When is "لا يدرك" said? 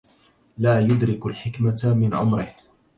0.57-1.25